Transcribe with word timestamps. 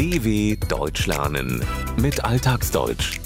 DW 0.00 0.56
Deutsch 0.66 1.06
lernen 1.06 1.62
mit 1.98 2.24
Alltagsdeutsch. 2.24 3.20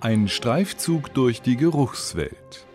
Ein 0.00 0.28
Streifzug 0.28 1.12
durch 1.12 1.42
die 1.42 1.58
Geruchswelt. 1.58 2.66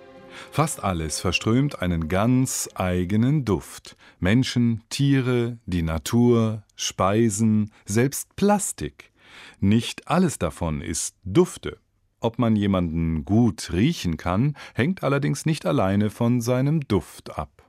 Fast 0.51 0.83
alles 0.83 1.19
verströmt 1.19 1.81
einen 1.81 2.07
ganz 2.07 2.69
eigenen 2.75 3.45
Duft. 3.45 3.97
Menschen, 4.19 4.83
Tiere, 4.89 5.57
die 5.65 5.81
Natur, 5.81 6.61
Speisen, 6.75 7.71
selbst 7.85 8.35
Plastik. 8.35 9.11
Nicht 9.59 10.07
alles 10.07 10.37
davon 10.37 10.81
ist 10.81 11.15
Dufte. 11.23 11.79
Ob 12.21 12.37
man 12.37 12.55
jemanden 12.55 13.25
gut 13.25 13.73
riechen 13.73 14.15
kann, 14.15 14.55
hängt 14.75 15.03
allerdings 15.03 15.47
nicht 15.47 15.65
alleine 15.65 16.11
von 16.11 16.39
seinem 16.39 16.81
Duft 16.81 17.37
ab. 17.37 17.67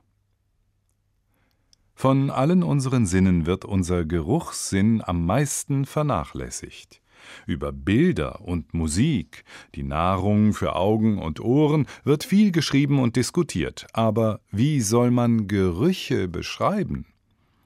Von 1.95 2.29
allen 2.29 2.61
unseren 2.61 3.07
Sinnen 3.07 3.47
wird 3.47 3.65
unser 3.65 4.05
Geruchssinn 4.05 5.01
am 5.03 5.25
meisten 5.25 5.85
vernachlässigt. 5.85 7.01
Über 7.47 7.71
Bilder 7.71 8.41
und 8.41 8.73
Musik, 8.75 9.43
die 9.73 9.83
Nahrung 9.83 10.53
für 10.53 10.75
Augen 10.75 11.17
und 11.17 11.39
Ohren, 11.39 11.87
wird 12.03 12.23
viel 12.23 12.51
geschrieben 12.51 12.99
und 12.99 13.15
diskutiert. 13.15 13.87
Aber 13.93 14.41
wie 14.51 14.81
soll 14.81 15.09
man 15.09 15.47
Gerüche 15.47 16.27
beschreiben? 16.27 17.12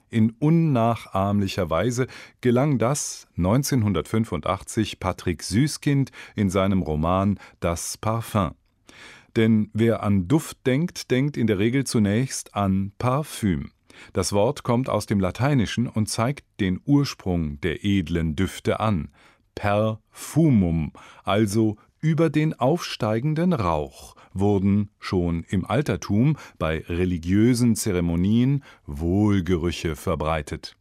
In 0.10 0.32
unnachahmlicher 0.40 1.70
Weise 1.70 2.08
gelang 2.42 2.78
das 2.78 3.28
1985 3.38 5.00
Patrick 5.00 5.44
Süßkind 5.44 6.12
in 6.36 6.50
seinem 6.50 6.82
Roman 6.82 7.40
Das 7.60 7.98
Parfum. 7.98 8.52
Denn 9.36 9.70
wer 9.74 10.04
an 10.04 10.28
Duft 10.28 10.66
denkt, 10.66 11.12
denkt 11.12 11.38
in 11.38 11.48
der 11.48 11.60
Regel 11.60 11.86
zunächst 11.86 12.56
an 12.56 12.92
Parfüm. 12.98 13.72
Das 14.14 14.32
Wort 14.32 14.64
kommt 14.64 14.90
aus 14.90 15.06
dem 15.06 15.20
Lateinischen 15.20 15.88
und 15.88 16.08
zeigt 16.08 16.46
den 16.60 16.80
Ursprung 16.86 17.60
der 17.62 17.84
edlen 17.84 18.36
Düfte 18.36 18.80
an 18.80 19.10
perfumum, 19.58 20.92
also 21.24 21.78
über 22.08 22.30
den 22.30 22.58
aufsteigenden 22.58 23.52
Rauch, 23.52 24.16
wurden 24.32 24.92
schon 24.98 25.44
im 25.50 25.66
Altertum 25.66 26.38
bei 26.58 26.86
religiösen 26.88 27.76
Zeremonien 27.76 28.64
Wohlgerüche 28.86 29.98
verbreitet. 29.98 30.78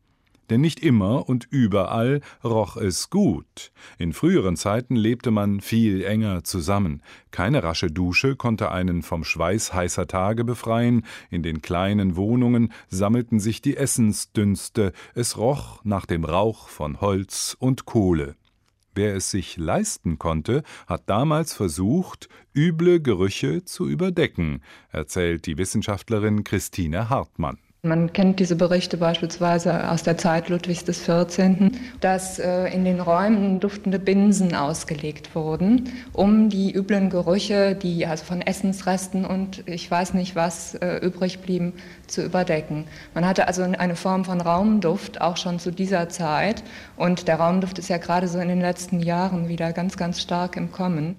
Denn 0.51 0.61
nicht 0.61 0.79
immer 0.79 1.29
und 1.29 1.49
überall 1.51 2.21
roch 2.45 2.77
es 2.77 3.11
gut. 3.11 3.73
In 3.99 4.13
früheren 4.13 4.55
Zeiten 4.55 4.95
lebte 4.95 5.33
man 5.33 5.61
viel 5.61 6.05
enger 6.05 6.45
zusammen. 6.45 7.03
Keine 7.33 7.65
rasche 7.65 7.91
Dusche 7.91 8.37
konnte 8.37 8.71
einen 8.71 9.03
vom 9.03 9.25
Schweiß 9.25 9.75
heißer 9.75 10.07
Tage 10.07 10.45
befreien. 10.45 11.05
In 11.29 11.43
den 11.43 11.61
kleinen 11.61 12.15
Wohnungen 12.15 12.73
sammelten 12.87 13.41
sich 13.41 13.61
die 13.63 13.77
Essensdünste. 13.77 14.93
Es 15.17 15.37
roch 15.37 15.81
nach 15.83 16.07
dem 16.07 16.25
Rauch 16.25 16.69
von 16.69 17.01
Holz 17.01 17.57
und 17.59 17.85
Kohle. 17.85 18.37
Wer 18.97 19.15
es 19.15 19.31
sich 19.31 19.59
leisten 19.59 20.19
konnte, 20.19 20.63
hat 20.87 21.03
damals 21.11 21.53
versucht, 21.53 22.31
üble 22.55 22.99
Gerüche 23.01 23.63
zu 23.63 23.87
überdecken, 23.87 24.63
erzählt 24.91 25.45
die 25.45 25.59
Wissenschaftlerin 25.59 26.45
Christine 26.45 27.11
Hartmann. 27.11 27.59
Man 27.87 28.13
kennt 28.13 28.41
diese 28.41 28.57
Berichte 28.57 28.97
beispielsweise 28.97 29.91
aus 29.91 30.03
der 30.03 30.19
Zeit 30.19 30.49
Ludwigs 30.49 30.85
XIV., 30.85 31.71
dass 32.01 32.39
äh, 32.39 32.67
in 32.75 32.85
den 32.85 33.01
Räumen 33.01 33.61
duftende 33.61 33.99
Binsen 33.99 34.55
ausgelegt 34.57 35.35
wurden, 35.35 35.93
um 36.13 36.49
die 36.49 36.75
üblen 36.75 37.11
Gerüche, 37.11 37.77
die 37.77 38.07
also 38.07 38.25
von 38.25 38.41
Essensresten 38.43 39.25
und 39.25 39.63
ich 39.67 39.89
weiß 39.89 40.15
nicht 40.15 40.35
was 40.35 40.75
äh, 40.75 40.97
übrig 40.99 41.41
blieben, 41.41 41.75
zu 42.09 42.25
überdecken. 42.25 42.87
Man 43.15 43.25
hatte 43.25 43.47
also 43.47 43.63
eine 43.63 43.97
Form 43.97 44.25
von 44.25 44.41
Raumduft 44.41 45.21
auch 45.21 45.37
schon 45.37 45.61
zu 45.61 45.71
dieser 45.71 46.09
Zeit 46.09 46.65
und 46.97 47.29
der 47.29 47.37
Raumduft 47.37 47.79
ist 47.79 47.89
ja 47.89 47.99
gerade 47.99 48.27
so 48.27 48.39
in 48.39 48.49
den 48.49 48.61
letzten 48.61 49.01
Jahren 49.01 49.49
wieder 49.49 49.73
ganz, 49.73 49.97
ganz 49.97 50.21
stark 50.21 50.57
im 50.57 50.73
Kommen. 50.73 51.17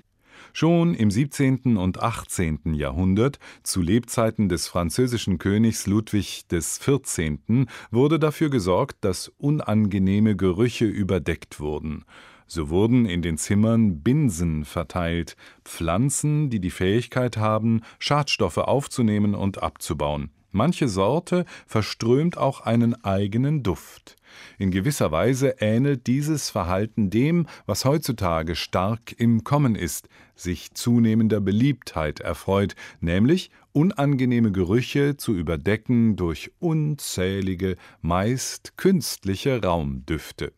Schon 0.59 0.95
im 0.95 1.11
17. 1.11 1.77
und 1.77 2.01
18. 2.01 2.73
Jahrhundert, 2.73 3.37
zu 3.61 3.79
Lebzeiten 3.79 4.49
des 4.49 4.67
französischen 4.67 5.37
Königs 5.37 5.85
Ludwig 5.85 6.45
XIV., 6.49 7.67
wurde 7.91 8.17
dafür 8.17 8.49
gesorgt, 8.49 8.97
dass 9.01 9.31
unangenehme 9.37 10.35
Gerüche 10.35 10.85
überdeckt 10.85 11.59
wurden. 11.59 12.05
So 12.47 12.71
wurden 12.71 13.05
in 13.05 13.21
den 13.21 13.37
Zimmern 13.37 14.01
Binsen 14.01 14.65
verteilt, 14.65 15.37
Pflanzen, 15.63 16.49
die 16.49 16.59
die 16.59 16.71
Fähigkeit 16.71 17.37
haben, 17.37 17.81
Schadstoffe 17.99 18.57
aufzunehmen 18.57 19.35
und 19.35 19.61
abzubauen. 19.61 20.31
Manche 20.49 20.87
Sorte 20.87 21.45
verströmt 21.67 22.39
auch 22.39 22.61
einen 22.61 22.95
eigenen 23.03 23.61
Duft. 23.61 24.16
In 24.57 24.71
gewisser 24.71 25.11
Weise 25.11 25.55
ähnelt 25.59 26.07
dieses 26.07 26.49
Verhalten 26.49 27.09
dem, 27.09 27.47
was 27.65 27.85
heutzutage 27.85 28.55
stark 28.55 29.13
im 29.17 29.43
Kommen 29.43 29.75
ist, 29.75 30.09
sich 30.35 30.73
zunehmender 30.73 31.39
Beliebtheit 31.39 32.19
erfreut, 32.19 32.75
nämlich 32.99 33.51
unangenehme 33.73 34.51
Gerüche 34.51 35.17
zu 35.17 35.33
überdecken 35.33 36.15
durch 36.15 36.51
unzählige, 36.59 37.77
meist 38.01 38.77
künstliche 38.77 39.61
Raumdüfte. 39.63 40.51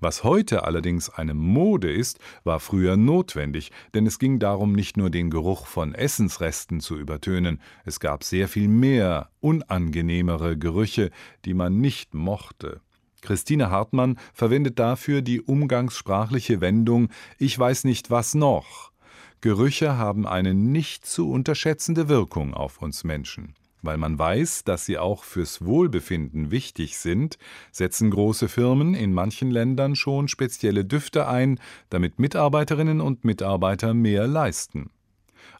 Was 0.00 0.24
heute 0.24 0.64
allerdings 0.64 1.10
eine 1.10 1.34
Mode 1.34 1.92
ist, 1.92 2.18
war 2.44 2.60
früher 2.60 2.96
notwendig, 2.96 3.70
denn 3.94 4.06
es 4.06 4.18
ging 4.18 4.38
darum, 4.38 4.72
nicht 4.72 4.96
nur 4.96 5.10
den 5.10 5.30
Geruch 5.30 5.66
von 5.66 5.94
Essensresten 5.94 6.80
zu 6.80 6.96
übertönen, 6.96 7.60
es 7.84 8.00
gab 8.00 8.24
sehr 8.24 8.48
viel 8.48 8.68
mehr 8.68 9.30
unangenehmere 9.40 10.56
Gerüche, 10.56 11.10
die 11.44 11.54
man 11.54 11.80
nicht 11.80 12.14
mochte. 12.14 12.80
Christine 13.20 13.70
Hartmann 13.70 14.18
verwendet 14.32 14.78
dafür 14.78 15.22
die 15.22 15.40
umgangssprachliche 15.40 16.60
Wendung 16.60 17.08
Ich 17.38 17.58
weiß 17.58 17.84
nicht 17.84 18.10
was 18.10 18.34
noch. 18.34 18.92
Gerüche 19.40 19.96
haben 19.96 20.26
eine 20.26 20.54
nicht 20.54 21.06
zu 21.06 21.30
unterschätzende 21.30 22.08
Wirkung 22.08 22.54
auf 22.54 22.82
uns 22.82 23.04
Menschen. 23.04 23.54
Weil 23.82 23.96
man 23.96 24.18
weiß, 24.18 24.64
dass 24.64 24.86
sie 24.86 24.98
auch 24.98 25.22
fürs 25.22 25.64
Wohlbefinden 25.64 26.50
wichtig 26.50 26.98
sind, 26.98 27.38
setzen 27.70 28.10
große 28.10 28.48
Firmen 28.48 28.94
in 28.94 29.12
manchen 29.12 29.50
Ländern 29.50 29.94
schon 29.94 30.28
spezielle 30.28 30.84
Düfte 30.84 31.28
ein, 31.28 31.60
damit 31.88 32.18
Mitarbeiterinnen 32.18 33.00
und 33.00 33.24
Mitarbeiter 33.24 33.94
mehr 33.94 34.26
leisten. 34.26 34.90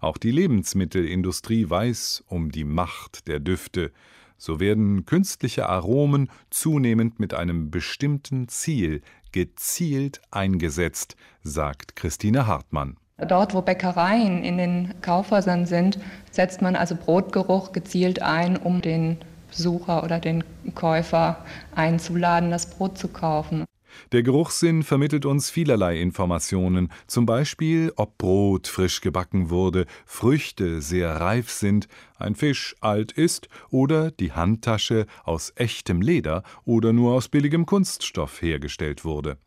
Auch 0.01 0.17
die 0.17 0.31
Lebensmittelindustrie 0.31 1.71
weiß 1.71 2.25
um 2.27 2.51
die 2.51 2.65
Macht 2.65 3.29
der 3.29 3.41
Düfte. 3.41 3.93
So 4.37 4.61
werden 4.61 5.05
künstliche 5.05 5.69
Aromen 5.69 6.31
zunehmend 6.51 7.19
mit 7.19 7.35
einem 7.35 7.71
bestimmten 7.71 8.49
Ziel 8.49 9.03
gezielt 9.33 10.21
eingesetzt, 10.31 11.17
sagt 11.43 11.97
Christine 11.97 12.47
Hartmann. 12.47 12.97
Dort, 13.27 13.53
wo 13.53 13.63
Bäckereien 13.63 14.45
in 14.45 14.59
den 14.59 14.95
Kaufhäusern 15.03 15.67
sind, 15.67 15.99
setzt 16.31 16.63
man 16.63 16.77
also 16.77 16.95
Brotgeruch 16.95 17.73
gezielt 17.73 18.23
ein, 18.23 18.57
um 18.57 18.81
den 18.81 19.19
Besucher 19.51 20.05
oder 20.05 20.21
den 20.21 20.45
Käufer 20.75 21.45
einzuladen, 21.75 22.51
das 22.51 22.71
Brot 22.71 22.97
zu 22.97 23.09
kaufen. 23.09 23.65
Der 24.13 24.23
Geruchssinn 24.23 24.83
vermittelt 24.83 25.27
uns 25.27 25.51
vielerlei 25.51 26.01
Informationen, 26.01 26.91
zum 27.07 27.27
Beispiel, 27.27 27.93
ob 27.97 28.19
Brot 28.19 28.69
frisch 28.69 29.01
gebacken 29.01 29.51
wurde, 29.51 29.87
Früchte 30.07 30.81
sehr 30.81 31.21
reif 31.21 31.51
sind, 31.51 31.89
ein 32.19 32.35
Fisch 32.37 32.77
alt 32.81 33.13
ist 33.13 33.49
oder 33.71 34.11
die 34.11 34.33
Handtasche 34.33 35.07
aus 35.25 35.53
echtem 35.57 36.01
Leder 36.01 36.43
oder 36.65 36.93
nur 36.93 37.15
aus 37.15 37.29
billigem 37.29 37.67
Kunststoff 37.67 38.41
hergestellt 38.43 39.05
wurde. 39.05 39.39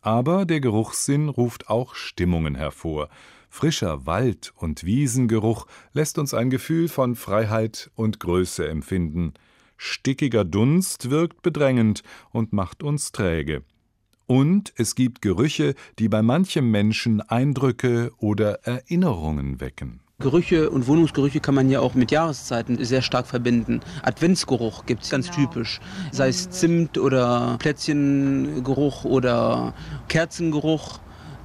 Aber 0.00 0.46
der 0.46 0.60
Geruchssinn 0.60 1.28
ruft 1.28 1.68
auch 1.68 1.94
Stimmungen 1.94 2.54
hervor. 2.54 3.08
Frischer 3.48 4.06
Wald- 4.06 4.52
und 4.56 4.84
Wiesengeruch 4.84 5.66
lässt 5.92 6.18
uns 6.18 6.34
ein 6.34 6.50
Gefühl 6.50 6.88
von 6.88 7.16
Freiheit 7.16 7.90
und 7.96 8.20
Größe 8.20 8.66
empfinden. 8.68 9.34
Stickiger 9.76 10.44
Dunst 10.44 11.10
wirkt 11.10 11.42
bedrängend 11.42 12.02
und 12.30 12.52
macht 12.52 12.82
uns 12.82 13.12
träge. 13.12 13.64
Und 14.26 14.72
es 14.76 14.94
gibt 14.94 15.22
Gerüche, 15.22 15.74
die 15.98 16.08
bei 16.08 16.22
manchem 16.22 16.70
Menschen 16.70 17.20
Eindrücke 17.20 18.12
oder 18.18 18.60
Erinnerungen 18.62 19.60
wecken. 19.60 20.00
Gerüche 20.20 20.68
und 20.68 20.86
Wohnungsgerüche 20.86 21.40
kann 21.40 21.54
man 21.54 21.70
ja 21.70 21.80
auch 21.80 21.94
mit 21.94 22.10
Jahreszeiten 22.10 22.82
sehr 22.84 23.00
stark 23.00 23.26
verbinden. 23.26 23.80
Adventsgeruch 24.02 24.84
gibt 24.84 25.02
es 25.02 25.10
ganz 25.10 25.30
genau. 25.30 25.48
typisch. 25.48 25.80
Sei 26.12 26.28
es 26.28 26.50
Zimt 26.50 26.98
oder 26.98 27.56
Plätzchengeruch 27.58 29.04
oder 29.04 29.72
Kerzengeruch 30.08 31.00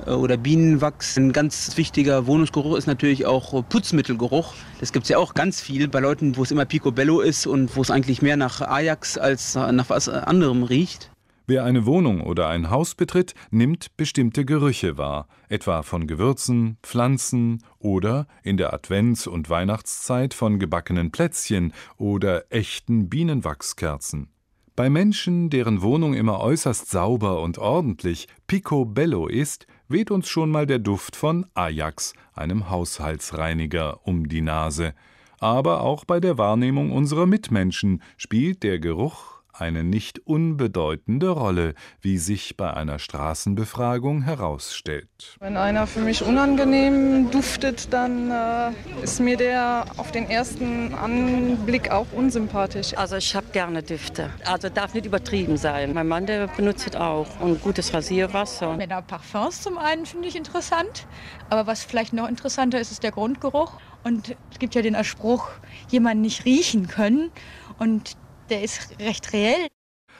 äh, 0.05 0.11
oder 0.11 0.35
Bienenwachs. 0.35 1.15
Ein 1.17 1.31
ganz 1.31 1.77
wichtiger 1.77 2.27
Wohnungsgeruch 2.27 2.77
ist 2.77 2.85
natürlich 2.85 3.25
auch 3.25 3.63
Putzmittelgeruch. 3.69 4.53
Das 4.81 4.91
gibt 4.91 5.03
es 5.03 5.09
ja 5.09 5.17
auch 5.17 5.33
ganz 5.33 5.61
viel 5.61 5.87
bei 5.87 6.01
Leuten, 6.01 6.35
wo 6.35 6.43
es 6.43 6.51
immer 6.51 6.65
Picobello 6.65 7.21
ist 7.21 7.47
und 7.47 7.75
wo 7.77 7.81
es 7.81 7.89
eigentlich 7.89 8.21
mehr 8.21 8.35
nach 8.35 8.59
Ajax 8.59 9.17
als 9.17 9.55
nach 9.55 9.89
was 9.89 10.09
anderem 10.09 10.63
riecht. 10.63 11.11
Wer 11.47 11.63
eine 11.63 11.85
Wohnung 11.85 12.21
oder 12.21 12.47
ein 12.47 12.71
Haus 12.71 12.95
betritt, 12.95 13.35
nimmt 13.51 13.95
bestimmte 13.97 14.45
Gerüche 14.45 14.97
wahr, 14.97 15.27
etwa 15.47 15.83
von 15.83 16.07
Gewürzen, 16.07 16.77
Pflanzen 16.81 17.63
oder 17.77 18.25
in 18.41 18.57
der 18.57 18.73
Advents- 18.73 19.27
und 19.27 19.47
Weihnachtszeit 19.47 20.33
von 20.33 20.57
gebackenen 20.57 21.11
Plätzchen 21.11 21.71
oder 21.97 22.45
echten 22.49 23.09
Bienenwachskerzen. 23.09 24.29
Bei 24.75 24.89
Menschen, 24.89 25.51
deren 25.51 25.83
Wohnung 25.83 26.15
immer 26.15 26.39
äußerst 26.41 26.89
sauber 26.89 27.41
und 27.41 27.59
ordentlich 27.59 28.27
picobello 28.47 29.27
ist, 29.27 29.67
weht 29.87 30.09
uns 30.09 30.27
schon 30.27 30.49
mal 30.49 30.65
der 30.65 30.79
Duft 30.79 31.15
von 31.15 31.45
Ajax, 31.53 32.13
einem 32.33 32.71
Haushaltsreiniger, 32.71 34.05
um 34.07 34.27
die 34.27 34.41
Nase. 34.41 34.95
Aber 35.39 35.81
auch 35.81 36.05
bei 36.05 36.19
der 36.19 36.39
Wahrnehmung 36.39 36.91
unserer 36.91 37.27
Mitmenschen 37.27 38.01
spielt 38.17 38.63
der 38.63 38.79
Geruch 38.79 39.35
eine 39.59 39.83
nicht 39.83 40.19
unbedeutende 40.25 41.29
Rolle, 41.29 41.73
wie 42.01 42.17
sich 42.17 42.57
bei 42.57 42.73
einer 42.73 42.99
Straßenbefragung 42.99 44.21
herausstellt. 44.23 45.37
Wenn 45.39 45.57
einer 45.57 45.87
für 45.87 46.01
mich 46.01 46.23
unangenehm 46.23 47.31
duftet, 47.31 47.93
dann 47.93 48.31
äh, 48.31 48.71
ist 49.03 49.19
mir 49.19 49.37
der 49.37 49.85
auf 49.97 50.11
den 50.11 50.29
ersten 50.29 50.93
Anblick 50.93 51.91
auch 51.91 52.07
unsympathisch. 52.13 52.97
Also 52.97 53.15
ich 53.15 53.35
habe 53.35 53.47
gerne 53.51 53.83
Düfte. 53.83 54.29
Also 54.45 54.69
darf 54.69 54.93
nicht 54.93 55.05
übertrieben 55.05 55.57
sein. 55.57 55.93
Mein 55.93 56.07
Mann, 56.07 56.25
der 56.25 56.47
benutzt 56.47 56.87
es 56.87 56.95
auch. 56.95 57.39
Und 57.39 57.61
gutes 57.61 57.93
Rasierwasser. 57.93 58.75
Männer 58.75 59.01
Parfums 59.01 59.61
zum 59.61 59.77
einen 59.77 60.05
finde 60.05 60.27
ich 60.27 60.35
interessant. 60.35 61.07
Aber 61.49 61.67
was 61.67 61.83
vielleicht 61.83 62.13
noch 62.13 62.27
interessanter 62.27 62.79
ist, 62.79 62.91
ist 62.91 63.03
der 63.03 63.11
Grundgeruch. 63.11 63.79
Und 64.03 64.35
es 64.51 64.59
gibt 64.59 64.75
ja 64.75 64.81
den 64.81 65.01
Spruch, 65.03 65.49
jemanden 65.89 66.21
nicht 66.21 66.45
riechen 66.45 66.87
können. 66.87 67.31
Und 67.79 68.17
der 68.49 68.63
ist 68.63 68.99
recht 68.99 69.33
reell. 69.33 69.67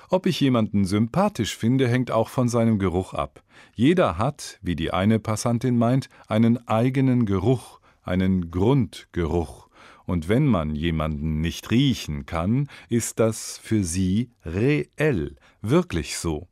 Ob 0.10 0.26
ich 0.26 0.40
jemanden 0.40 0.86
sympathisch 0.86 1.58
finde, 1.58 1.88
hängt 1.88 2.12
auch 2.12 2.30
von 2.30 2.48
seinem 2.48 2.78
Geruch 2.78 3.14
ab. 3.14 3.44
Jeder 3.74 4.18
hat, 4.18 4.60
wie 4.62 4.76
die 4.76 4.92
eine 4.92 5.20
Passantin 5.20 5.78
meint, 5.78 6.10
einen 6.28 6.68
eigenen 6.68 7.26
Geruch, 7.26 7.80
einen 8.04 8.52
Grundgeruch. 8.52 9.70
Und 10.06 10.30
wenn 10.30 10.46
man 10.46 10.76
jemanden 10.76 11.42
nicht 11.42 11.72
riechen 11.72 12.28
kann, 12.28 12.70
ist 12.90 13.20
das 13.20 13.58
für 13.58 13.84
sie 13.84 14.30
reell, 14.46 15.36
wirklich 15.62 16.18
so. 16.18 16.48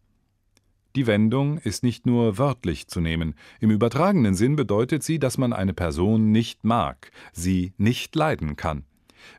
Die 0.95 1.07
Wendung 1.07 1.57
ist 1.57 1.83
nicht 1.83 2.05
nur 2.05 2.37
wörtlich 2.37 2.87
zu 2.87 3.01
nehmen. 3.01 3.35
Im 3.59 3.71
übertragenen 3.71 4.35
Sinn 4.35 4.55
bedeutet 4.55 5.03
sie, 5.03 5.19
dass 5.19 5.37
man 5.37 5.53
eine 5.53 5.73
Person 5.73 6.31
nicht 6.31 6.63
mag, 6.63 7.11
sie 7.31 7.73
nicht 7.77 8.15
leiden 8.15 8.55
kann. 8.55 8.85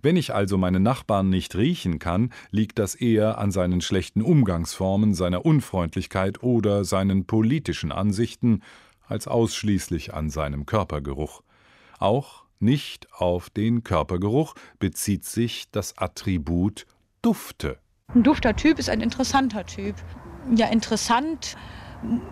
Wenn 0.02 0.16
ich 0.16 0.34
also 0.34 0.58
meinen 0.58 0.82
Nachbarn 0.82 1.28
nicht 1.28 1.56
riechen 1.56 1.98
kann, 1.98 2.30
liegt 2.50 2.78
das 2.78 2.94
eher 2.94 3.38
an 3.38 3.50
seinen 3.50 3.80
schlechten 3.80 4.22
Umgangsformen, 4.22 5.14
seiner 5.14 5.44
Unfreundlichkeit 5.44 6.42
oder 6.42 6.84
seinen 6.84 7.26
politischen 7.26 7.92
Ansichten, 7.92 8.62
als 9.06 9.28
ausschließlich 9.28 10.14
an 10.14 10.30
seinem 10.30 10.66
Körpergeruch. 10.66 11.42
Auch 11.98 12.44
nicht 12.58 13.12
auf 13.12 13.50
den 13.50 13.82
Körpergeruch 13.82 14.54
bezieht 14.78 15.24
sich 15.24 15.70
das 15.70 15.98
Attribut 15.98 16.86
Dufte. 17.22 17.78
Ein 18.14 18.22
dufter 18.22 18.54
Typ 18.54 18.78
ist 18.78 18.88
ein 18.88 19.00
interessanter 19.00 19.64
Typ. 19.66 19.96
Ja, 20.54 20.68
interessant 20.68 21.56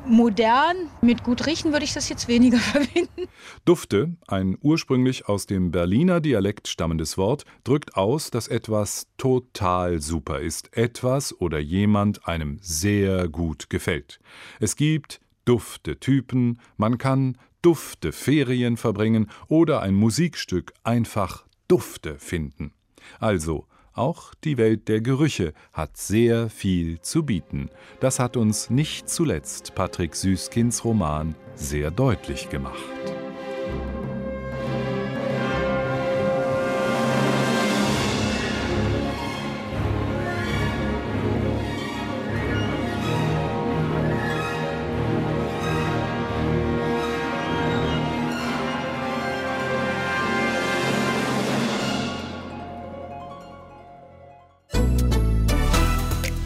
modern. 0.06 0.76
Mit 1.00 1.24
gut 1.24 1.46
riechen 1.46 1.72
würde 1.72 1.84
ich 1.84 1.92
das 1.92 2.08
jetzt 2.08 2.28
weniger 2.28 2.58
verbinden. 2.58 3.28
Dufte, 3.64 4.16
ein 4.26 4.56
ursprünglich 4.60 5.28
aus 5.28 5.46
dem 5.46 5.70
Berliner 5.70 6.20
Dialekt 6.20 6.68
stammendes 6.68 7.16
Wort, 7.18 7.44
drückt 7.64 7.96
aus, 7.96 8.30
dass 8.30 8.48
etwas 8.48 9.06
total 9.16 10.00
super 10.00 10.40
ist, 10.40 10.76
etwas 10.76 11.38
oder 11.40 11.58
jemand 11.58 12.26
einem 12.26 12.58
sehr 12.60 13.28
gut 13.28 13.70
gefällt. 13.70 14.20
Es 14.60 14.76
gibt 14.76 15.20
dufte 15.44 15.98
Typen, 15.98 16.60
man 16.76 16.98
kann 16.98 17.38
dufte 17.62 18.12
Ferien 18.12 18.76
verbringen 18.76 19.30
oder 19.48 19.80
ein 19.80 19.94
Musikstück 19.94 20.72
einfach 20.82 21.44
dufte 21.68 22.18
finden. 22.18 22.72
Also 23.18 23.66
auch 23.94 24.34
die 24.44 24.58
Welt 24.58 24.88
der 24.88 25.00
Gerüche 25.00 25.52
hat 25.72 25.96
sehr 25.96 26.48
viel 26.48 27.00
zu 27.00 27.24
bieten. 27.24 27.70
Das 28.00 28.18
hat 28.18 28.36
uns 28.36 28.70
nicht 28.70 29.08
zuletzt 29.08 29.74
Patrick 29.74 30.14
Süßkins 30.14 30.84
Roman 30.84 31.34
sehr 31.54 31.90
deutlich 31.90 32.48
gemacht. 32.48 33.21